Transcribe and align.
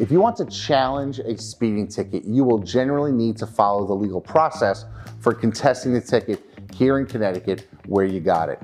If 0.00 0.10
you 0.10 0.18
want 0.18 0.34
to 0.38 0.46
challenge 0.46 1.18
a 1.18 1.36
speeding 1.36 1.86
ticket, 1.86 2.24
you 2.24 2.42
will 2.42 2.60
generally 2.60 3.12
need 3.12 3.36
to 3.36 3.46
follow 3.46 3.86
the 3.86 3.92
legal 3.92 4.22
process 4.22 4.86
for 5.20 5.34
contesting 5.34 5.92
the 5.92 6.00
ticket 6.00 6.42
here 6.72 6.98
in 6.98 7.04
Connecticut 7.04 7.68
where 7.84 8.06
you 8.06 8.18
got 8.18 8.48
it. 8.48 8.58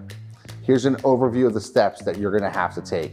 Here's 0.62 0.86
an 0.86 0.96
overview 0.96 1.46
of 1.46 1.52
the 1.52 1.60
steps 1.60 2.02
that 2.04 2.16
you're 2.16 2.30
gonna 2.30 2.50
have 2.50 2.74
to 2.76 2.80
take. 2.80 3.12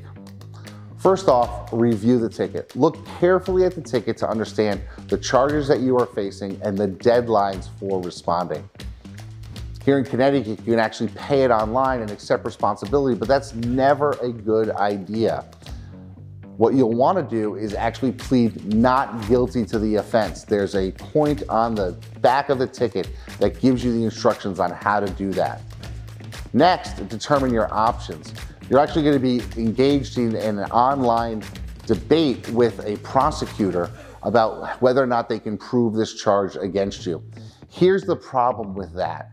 First 0.96 1.28
off, 1.28 1.68
review 1.74 2.18
the 2.18 2.30
ticket. 2.30 2.74
Look 2.78 3.06
carefully 3.20 3.66
at 3.66 3.76
the 3.76 3.82
ticket 3.82 4.16
to 4.20 4.30
understand 4.30 4.80
the 5.10 5.18
charges 5.18 5.68
that 5.68 5.82
you 5.82 6.00
are 6.00 6.06
facing 6.06 6.58
and 6.64 6.78
the 6.78 6.88
deadlines 6.88 7.68
for 7.78 8.02
responding. 8.02 8.70
Here 9.84 9.98
in 9.98 10.06
Connecticut, 10.06 10.60
you 10.60 10.72
can 10.72 10.80
actually 10.80 11.10
pay 11.10 11.44
it 11.44 11.52
online 11.52 12.00
and 12.00 12.10
accept 12.10 12.46
responsibility, 12.46 13.20
but 13.20 13.28
that's 13.28 13.54
never 13.54 14.12
a 14.22 14.32
good 14.32 14.70
idea. 14.72 15.44
What 16.58 16.76
you'll 16.76 16.94
want 16.94 17.18
to 17.18 17.24
do 17.36 17.56
is 17.56 17.74
actually 17.74 18.12
plead 18.12 18.74
not 18.74 19.28
guilty 19.28 19.66
to 19.66 19.80
the 19.80 19.96
offense. 19.96 20.44
There's 20.44 20.76
a 20.76 20.92
point 20.92 21.42
on 21.50 21.74
the 21.74 21.98
back 22.22 22.50
of 22.50 22.60
the 22.60 22.68
ticket 22.68 23.10
that 23.40 23.60
gives 23.60 23.84
you 23.84 23.92
the 23.92 24.04
instructions 24.04 24.60
on 24.60 24.70
how 24.70 25.00
to 25.00 25.08
do 25.14 25.32
that. 25.32 25.62
Next, 26.54 27.08
determine 27.10 27.52
your 27.52 27.74
options. 27.74 28.34
You're 28.70 28.80
actually 28.80 29.02
going 29.02 29.16
to 29.16 29.20
be 29.20 29.60
engaged 29.60 30.20
in 30.20 30.36
an 30.36 30.60
online 30.66 31.44
debate 31.88 32.48
with 32.50 32.80
a 32.86 32.98
prosecutor 32.98 33.90
about 34.22 34.80
whether 34.82 35.02
or 35.02 35.08
not 35.08 35.30
they 35.30 35.40
can 35.40 35.58
prove 35.58 35.96
this 35.96 36.22
charge 36.22 36.56
against 36.56 37.06
you. 37.06 37.24
Here's 37.70 38.04
the 38.04 38.16
problem 38.16 38.76
with 38.76 38.94
that. 38.94 39.32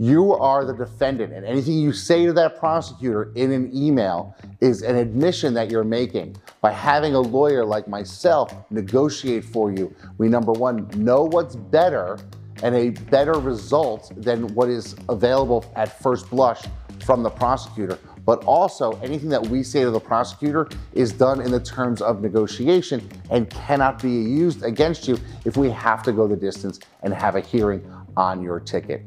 You 0.00 0.32
are 0.32 0.64
the 0.64 0.72
defendant, 0.72 1.34
and 1.34 1.44
anything 1.44 1.74
you 1.74 1.92
say 1.92 2.24
to 2.24 2.32
that 2.32 2.58
prosecutor 2.58 3.32
in 3.34 3.52
an 3.52 3.70
email 3.76 4.34
is 4.62 4.80
an 4.80 4.96
admission 4.96 5.52
that 5.52 5.70
you're 5.70 5.84
making. 5.84 6.38
By 6.62 6.72
having 6.72 7.14
a 7.14 7.20
lawyer 7.20 7.66
like 7.66 7.86
myself 7.86 8.54
negotiate 8.70 9.44
for 9.44 9.70
you, 9.70 9.94
we 10.16 10.30
number 10.30 10.52
one, 10.52 10.88
know 10.96 11.24
what's 11.24 11.54
better 11.54 12.18
and 12.62 12.74
a 12.74 12.88
better 13.10 13.34
result 13.34 14.10
than 14.16 14.54
what 14.54 14.70
is 14.70 14.96
available 15.10 15.70
at 15.76 16.00
first 16.00 16.30
blush 16.30 16.62
from 17.04 17.22
the 17.22 17.28
prosecutor. 17.28 17.98
But 18.24 18.42
also, 18.44 18.98
anything 19.02 19.28
that 19.28 19.46
we 19.48 19.62
say 19.62 19.82
to 19.82 19.90
the 19.90 20.00
prosecutor 20.00 20.70
is 20.94 21.12
done 21.12 21.42
in 21.42 21.50
the 21.50 21.60
terms 21.60 22.00
of 22.00 22.22
negotiation 22.22 23.06
and 23.28 23.50
cannot 23.50 24.00
be 24.00 24.10
used 24.10 24.62
against 24.62 25.06
you 25.06 25.18
if 25.44 25.58
we 25.58 25.68
have 25.68 26.02
to 26.04 26.12
go 26.12 26.26
the 26.26 26.36
distance 26.36 26.80
and 27.02 27.12
have 27.12 27.36
a 27.36 27.40
hearing 27.40 27.84
on 28.16 28.42
your 28.42 28.60
ticket. 28.60 29.04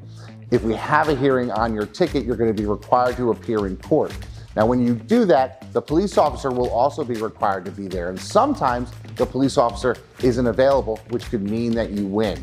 If 0.52 0.64
we 0.64 0.74
have 0.76 1.10
a 1.10 1.16
hearing 1.16 1.52
on 1.52 1.74
your 1.74 1.86
ticket, 1.86 2.26
you're 2.26 2.36
going 2.36 2.54
to 2.54 2.62
be 2.62 2.68
required 2.68 3.18
to 3.18 3.32
appear 3.32 3.68
in 3.68 3.78
court. 3.78 4.16
Now, 4.56 4.66
when 4.68 4.86
you 4.86 4.94
do 4.94 5.26
that, 5.26 5.74
the 5.74 5.82
police 5.82 6.18
officer 6.18 6.52
will 6.52 6.70
also 6.70 7.04
be 7.04 7.16
required 7.16 7.66
to 7.66 7.72
be 7.72 7.88
there. 7.88 8.10
And 8.10 8.20
sometimes 8.20 8.92
the 9.16 9.26
police 9.26 9.58
officer 9.58 9.98
isn't 10.22 10.46
available, 10.46 11.00
which 11.10 11.26
could 11.30 11.42
mean 11.42 11.74
that 11.74 11.90
you 11.90 12.06
win. 12.06 12.40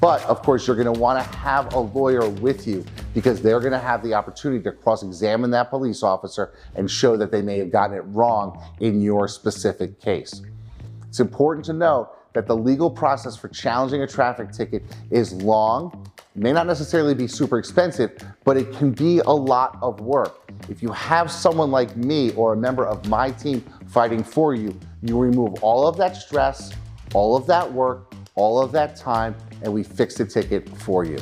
But 0.00 0.22
of 0.24 0.42
course, 0.42 0.66
you're 0.66 0.76
going 0.76 0.92
to 0.92 1.00
want 1.00 1.22
to 1.22 1.38
have 1.38 1.72
a 1.72 1.78
lawyer 1.78 2.28
with 2.28 2.66
you 2.66 2.84
because 3.14 3.40
they're 3.40 3.60
going 3.60 3.72
to 3.72 3.78
have 3.78 4.02
the 4.02 4.12
opportunity 4.12 4.62
to 4.64 4.72
cross 4.72 5.02
examine 5.02 5.50
that 5.52 5.70
police 5.70 6.02
officer 6.02 6.52
and 6.74 6.90
show 6.90 7.16
that 7.16 7.30
they 7.30 7.42
may 7.42 7.58
have 7.58 7.70
gotten 7.70 7.96
it 7.96 8.02
wrong 8.08 8.62
in 8.80 9.00
your 9.00 9.26
specific 9.26 10.00
case. 10.00 10.42
It's 11.08 11.20
important 11.20 11.64
to 11.66 11.72
know 11.72 12.10
that 12.34 12.46
the 12.46 12.56
legal 12.56 12.90
process 12.90 13.36
for 13.36 13.48
challenging 13.48 14.02
a 14.02 14.06
traffic 14.06 14.52
ticket 14.52 14.82
is 15.10 15.32
long 15.32 16.10
may 16.36 16.52
not 16.52 16.66
necessarily 16.66 17.14
be 17.14 17.26
super 17.26 17.58
expensive, 17.58 18.12
but 18.44 18.56
it 18.56 18.70
can 18.72 18.90
be 18.90 19.20
a 19.20 19.30
lot 19.30 19.78
of 19.80 20.00
work. 20.00 20.52
If 20.68 20.82
you 20.82 20.92
have 20.92 21.30
someone 21.30 21.70
like 21.70 21.96
me 21.96 22.32
or 22.32 22.52
a 22.52 22.56
member 22.56 22.86
of 22.86 23.08
my 23.08 23.30
team 23.30 23.64
fighting 23.88 24.22
for 24.22 24.54
you, 24.54 24.78
you 25.02 25.18
remove 25.18 25.62
all 25.62 25.88
of 25.88 25.96
that 25.96 26.14
stress, 26.14 26.72
all 27.14 27.36
of 27.36 27.46
that 27.46 27.72
work, 27.72 28.12
all 28.34 28.60
of 28.60 28.70
that 28.72 28.96
time, 28.96 29.34
and 29.62 29.72
we 29.72 29.82
fix 29.82 30.16
the 30.16 30.26
ticket 30.26 30.68
for 30.78 31.04
you. 31.04 31.18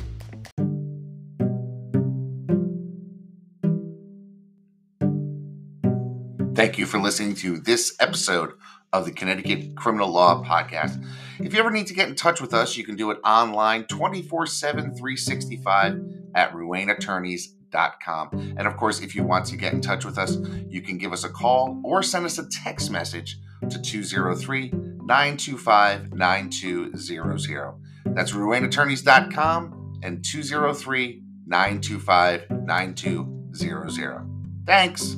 Thank 6.56 6.78
you 6.78 6.86
for 6.86 6.98
listening 6.98 7.34
to 7.36 7.58
this 7.58 7.94
episode 8.00 8.54
of 8.94 9.04
the 9.04 9.12
Connecticut 9.12 9.74
Criminal 9.74 10.08
Law 10.08 10.42
Podcast. 10.42 11.04
If 11.40 11.52
you 11.52 11.58
ever 11.58 11.72
need 11.72 11.88
to 11.88 11.94
get 11.94 12.08
in 12.08 12.14
touch 12.14 12.40
with 12.40 12.54
us, 12.54 12.76
you 12.76 12.84
can 12.84 12.94
do 12.94 13.10
it 13.10 13.18
online 13.24 13.84
24 13.84 14.46
7, 14.46 14.94
365 14.94 16.00
at 16.36 16.52
ruaneattorneys.com. 16.52 18.54
And 18.56 18.68
of 18.68 18.76
course, 18.76 19.00
if 19.00 19.16
you 19.16 19.24
want 19.24 19.46
to 19.46 19.56
get 19.56 19.72
in 19.72 19.80
touch 19.80 20.04
with 20.04 20.16
us, 20.16 20.36
you 20.68 20.80
can 20.80 20.96
give 20.96 21.12
us 21.12 21.24
a 21.24 21.28
call 21.28 21.80
or 21.84 22.04
send 22.04 22.24
us 22.24 22.38
a 22.38 22.48
text 22.48 22.92
message 22.92 23.36
to 23.68 23.82
203 23.82 24.70
925 24.70 26.12
9200. 26.12 27.74
That's 28.06 28.30
ruaneattorneys.com 28.30 30.00
and 30.04 30.24
203 30.24 31.22
925 31.46 32.50
9200. 32.50 34.30
Thanks. 34.66 35.16